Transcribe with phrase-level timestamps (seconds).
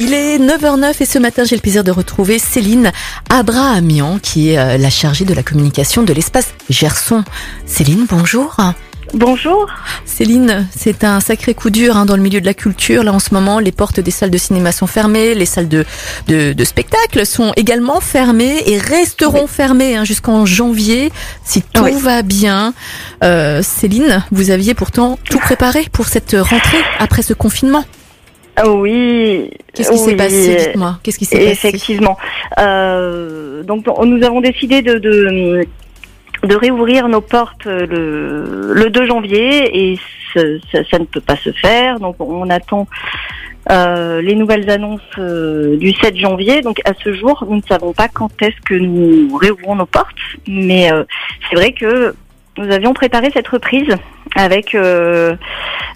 [0.00, 2.92] Il est 9h09 et ce matin, j'ai le plaisir de retrouver Céline
[3.30, 7.24] Abrahamian, qui est euh, la chargée de la communication de l'espace Gerson.
[7.66, 8.56] Céline, bonjour.
[9.14, 9.66] Bonjour.
[10.04, 13.02] Céline, c'est un sacré coup dur hein, dans le milieu de la culture.
[13.02, 15.84] Là, en ce moment, les portes des salles de cinéma sont fermées, les salles de,
[16.28, 21.10] de, de spectacle sont également fermées et resteront fermées hein, jusqu'en janvier,
[21.44, 21.92] si tout Oui.
[22.00, 22.72] va bien.
[23.24, 27.84] Euh, Céline, vous aviez pourtant tout préparé pour cette rentrée après ce confinement.
[28.66, 29.50] Oui.
[29.74, 30.98] Qu'est-ce qui s'est passé Dites-moi.
[31.02, 32.16] Qu'est-ce qui s'est passé Effectivement.
[32.58, 35.64] Euh, donc nous avons décidé de, de
[36.44, 39.98] de réouvrir nos portes le, le 2 janvier et
[40.32, 41.98] ce- ça, ça ne peut pas se faire.
[41.98, 42.86] Donc on attend
[43.72, 46.60] euh, les nouvelles annonces euh, du 7 janvier.
[46.62, 50.14] Donc à ce jour, nous ne savons pas quand est-ce que nous réouvrons nos portes,
[50.46, 51.02] mais euh,
[51.50, 52.14] c'est vrai que
[52.56, 53.94] nous avions préparé cette reprise
[54.36, 55.34] avec euh,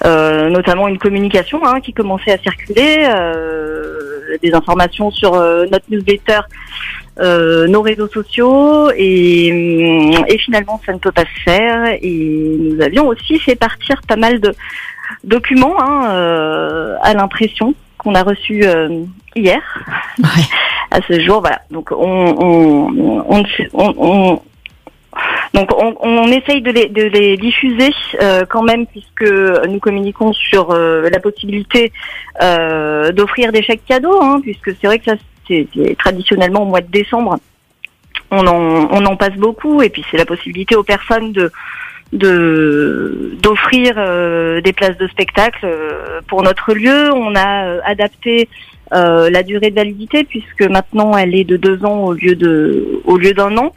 [0.05, 5.85] euh, notamment une communication hein, qui commençait à circuler, euh, des informations sur euh, notre
[5.91, 6.41] newsletter,
[7.21, 9.51] euh, nos réseaux sociaux, et,
[10.17, 11.97] hum, et finalement ça ne peut pas se faire.
[12.01, 14.55] Et nous avions aussi fait partir pas mal de
[15.25, 18.89] documents hein, euh, à l'impression qu'on a reçus euh,
[19.37, 19.61] hier
[20.19, 20.43] Ouais.
[20.91, 21.41] à ce jour.
[21.41, 21.61] Voilà.
[21.71, 24.43] Donc on, on, on- on-
[25.55, 29.31] donc on, on essaye de les, de les diffuser euh, quand même puisque
[29.69, 31.93] nous communiquons sur euh, la possibilité
[32.41, 35.17] euh, d'offrir des chèques cadeaux, hein, puisque c'est vrai que ça
[35.49, 35.67] c'est
[35.99, 37.39] traditionnellement au mois de décembre.
[38.31, 41.51] On en, on en passe beaucoup et puis c'est la possibilité aux personnes de
[42.13, 43.95] de d'offrir
[44.63, 45.67] des places de spectacle
[46.29, 47.11] pour notre lieu.
[47.13, 48.49] On a adapté
[48.95, 53.01] euh, la durée de validité puisque maintenant elle est de deux ans au lieu de
[53.05, 53.73] au lieu d'un an.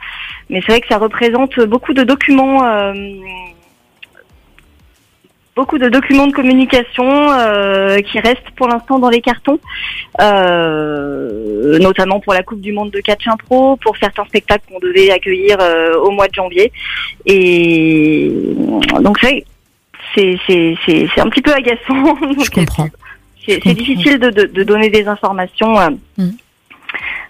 [0.50, 2.64] Mais c'est vrai que ça représente beaucoup de documents.
[2.66, 2.94] euh,
[5.56, 9.58] Beaucoup de documents de communication euh, qui restent pour l'instant dans les cartons,
[10.20, 15.12] euh, notamment pour la Coupe du Monde de catch impro, pour certains spectacles qu'on devait
[15.12, 16.74] accueillir euh, au mois de janvier.
[17.26, 18.34] Et
[19.00, 19.46] donc c'est
[20.14, 22.04] c'est c'est c'est c'est un petit peu agaçant.
[22.44, 22.90] Je comprends.
[23.46, 26.30] C'est difficile de, de, de donner des informations euh, Mm.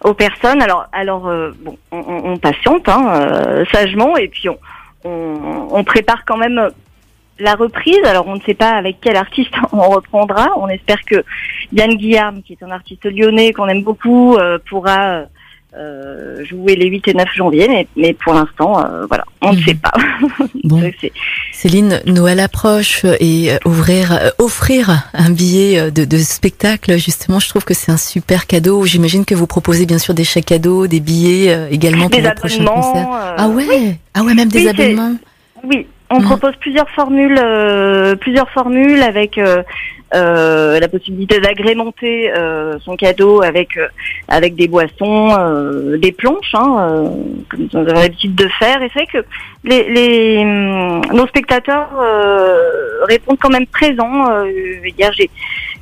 [0.03, 0.61] aux personnes.
[0.61, 4.57] Alors, alors euh, bon, on, on- on patiente hein, euh, sagement et puis on,
[5.03, 6.69] on, on prépare quand même
[7.39, 7.99] la reprise.
[8.05, 10.49] Alors, on ne sait pas avec quel artiste on reprendra.
[10.57, 11.23] On espère que
[11.73, 15.23] Yann Guillaume, qui est un artiste lyonnais qu'on aime beaucoup, euh, pourra
[15.77, 17.67] euh, jouer les 8 et 9 janvier.
[17.67, 19.63] Mais, mais pour l'instant, euh, voilà, on ne Mhm.
[19.65, 19.91] sait pas.
[20.63, 20.81] Bon.
[21.51, 27.49] Céline, Noël approche et euh, ouvrir, euh, offrir un billet de, de spectacle, justement, je
[27.49, 28.85] trouve que c'est un super cadeau.
[28.85, 32.29] J'imagine que vous proposez bien sûr des chèques cadeaux, des billets euh, également pour des
[32.41, 32.65] concerts.
[32.67, 33.15] abonnements.
[33.17, 35.15] euh, Ah ouais, ah ouais, même des Oui, abonnements?
[35.63, 36.25] Oui, on Mhm.
[36.25, 39.63] propose plusieurs formules, euh, plusieurs formules avec euh,
[40.13, 43.87] euh, la possibilité d'agrémenter euh, son cadeau avec euh,
[44.27, 47.09] avec des boissons, euh, des planches, hein, euh,
[47.49, 48.81] comme nous avons l'habitude de faire.
[48.81, 49.25] Et c'est vrai que
[49.63, 54.29] les, les hum, nos spectateurs euh, répondent quand même présents.
[54.31, 54.49] Euh,
[54.97, 55.29] hier, j'ai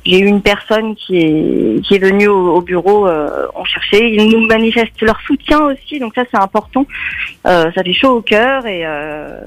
[0.06, 4.10] j'ai eu une personne qui est qui est venue au, au bureau, euh, on cherchait,
[4.10, 6.86] ils nous manifestent leur soutien aussi, donc ça c'est important.
[7.46, 9.38] Euh, ça fait chaud au cœur et euh,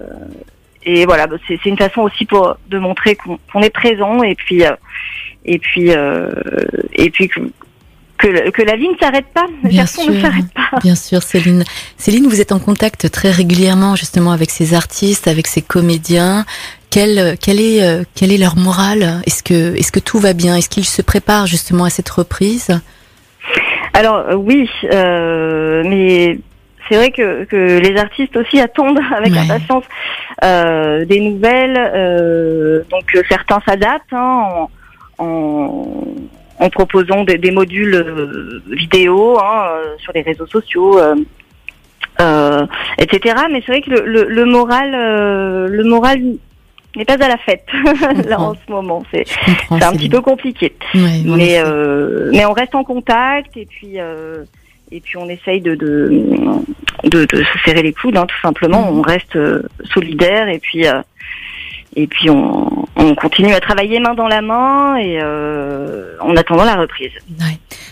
[0.88, 4.66] et voilà, bah, c'est une façon aussi pour de montrer qu'on est présent et puis
[4.66, 4.72] euh,
[5.44, 6.32] et puis euh,
[6.94, 7.42] et puis que
[8.18, 10.22] que, la vie ne s'arrête pas, Bien garçon ne sûr.
[10.22, 10.80] s'arrête pas.
[10.82, 11.64] Bien sûr, Céline.
[11.98, 16.46] Céline, vous êtes en contact très régulièrement justement avec ces artistes, avec ces comédiens.
[16.90, 19.22] Quel, quel est, euh, quel est leur morale?
[19.28, 20.56] Est-ce que, est-ce que tout va bien?
[20.56, 22.70] Est-ce qu'ils se préparent justement à cette reprise?
[23.94, 26.40] Alors oui, euh, mais
[26.90, 29.40] c'est vrai que, que les artistes aussi attendent avec Ouais.
[29.40, 29.84] impatience
[30.44, 31.78] euh, des nouvelles.
[31.78, 34.68] euh, donc euh, certains s'adaptent hein,
[35.18, 36.06] en, en,
[36.60, 41.00] en proposant des, des modules euh, vidéo hein, euh, sur les réseaux sociaux.
[41.00, 41.16] euh,
[42.20, 42.66] euh,
[42.98, 43.36] etc.
[43.52, 46.20] Mais c'est vrai que le, le, le moral, euh, le moral
[46.96, 47.66] n'est pas à la fête
[48.28, 49.04] là en ce moment.
[49.12, 49.24] C'est
[49.70, 54.46] un petit peu compliqué Ouais, mais euh, mais on reste en contact et puis euh,
[54.92, 56.10] et puis on essaye de de,
[57.04, 59.64] de, de se serrer les coudes hein, tout simplement on reste euh,
[59.94, 61.02] solidaire et puis euh,
[61.96, 66.64] et puis on, on continue à travailler main dans la main et euh, en attendant
[66.64, 67.12] la reprise.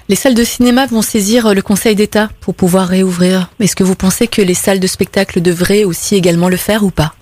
[0.07, 3.50] Les salles de cinéma vont saisir le Conseil d'État pour pouvoir réouvrir.
[3.59, 6.91] Est-ce que vous pensez que les salles de spectacle devraient aussi également le faire ou
[6.91, 7.15] pas?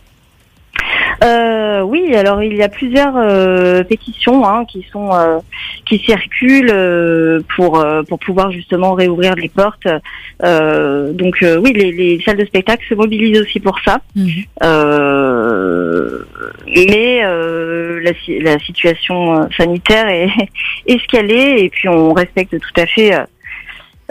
[1.23, 5.39] Euh, oui, alors il y a plusieurs euh, pétitions hein, qui sont euh,
[5.85, 9.87] qui circulent euh, pour euh, pour pouvoir justement réouvrir les portes.
[10.43, 14.01] Euh, donc euh, oui, les, les salles de spectacle se mobilisent aussi pour ça.
[14.15, 14.29] Mhm.
[14.63, 16.19] Euh,
[16.67, 18.11] mais euh, la,
[18.51, 20.29] la situation sanitaire est,
[20.87, 23.13] est ce qu'elle est, et puis on respecte tout à fait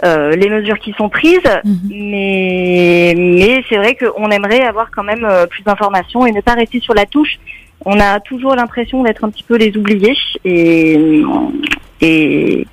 [0.03, 1.39] euh, les mesures qui sont prises.
[1.63, 1.79] Mhm.
[1.91, 6.53] Mais, mais c'est vrai qu'on aimerait avoir quand même euh, plus d'informations et ne pas
[6.55, 7.37] rester sur la touche.
[7.85, 11.21] On a toujours l'impression d'être un petit peu les oubliés et,
[12.01, 12.65] et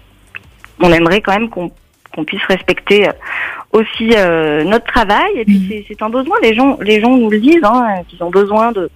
[0.81, 1.71] on aimerait quand même qu'on
[2.13, 3.13] qu'on puisse respecter euh,
[3.73, 5.31] aussi euh, notre travail.
[5.37, 5.85] Et puis Mhm.
[5.89, 6.37] c'est- un besoin.
[6.43, 8.91] Les gens, les gens nous le disent, hein, qu'ils ont besoin de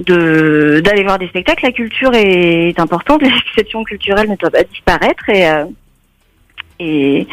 [0.00, 1.64] de d'aller voir des spectacles.
[1.64, 3.22] La culture est importante.
[3.22, 5.64] L'exception culturelle ne doit pas disparaître et euh,
[6.84, 7.26] et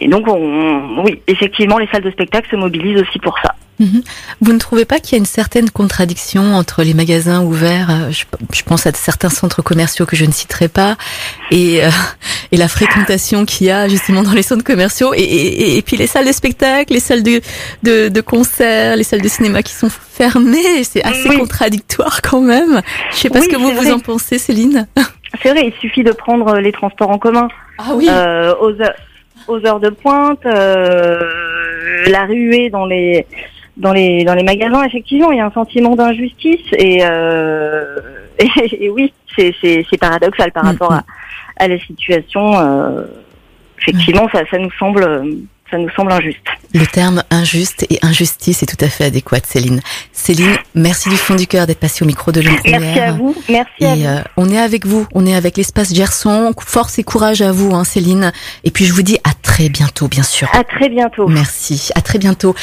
[0.00, 3.56] et donc, on, oui, effectivement, les salles de spectacle se mobilisent aussi pour ça.
[3.80, 4.02] Mhm.
[4.40, 8.10] Vous ne trouvez pas qu'il y a une certaine contradiction entre les magasins ouverts, euh,
[8.12, 10.96] je, je pense à certains centres commerciaux que je ne citerai pas,
[11.50, 11.88] et, euh,
[12.52, 15.96] et la fréquentation qu'il y a justement dans les centres commerciaux, et, et, et puis
[15.96, 17.40] les salles de spectacle, les salles de,
[17.82, 21.38] de, de concert, les salles de cinéma qui sont fermées, c'est assez Oui.
[21.38, 22.82] contradictoire quand même.
[23.12, 24.86] Je sais pas Oui, ce que vous vous en pensez, Céline.
[25.42, 27.48] C'est vrai, il suffit de prendre les transports en commun
[27.78, 28.06] Ah oui.
[28.10, 28.94] euh, aux, heures,
[29.46, 31.20] aux heures de pointe, euh,
[32.06, 33.26] la ruée dans les
[33.76, 34.82] dans les dans les magasins.
[34.84, 37.96] Effectivement, il y a un sentiment d'injustice et, euh,
[38.38, 41.02] et, et oui, c'est c'est c'est paradoxal par rapport à,
[41.56, 42.58] à la situation.
[42.58, 43.04] euh,
[43.80, 45.02] effectivement, ça ça nous semble
[45.70, 46.46] ça nous semble injuste.
[46.74, 49.80] Le terme injuste et injustice est tout à fait adéquat, Céline.
[50.12, 52.80] Céline, merci du fond du cœur d'être passée au micro de Première.
[52.80, 54.04] Merci à vous, merci à vous.
[54.04, 56.52] euh, on est avec vous, on est avec l'espace Gerson.
[56.64, 58.32] Force et courage à vous, hein, Céline.
[58.64, 60.48] Et puis je vous dis à très bientôt, bien sûr.
[60.54, 61.26] À très bientôt.
[61.28, 62.54] Merci, à très bientôt.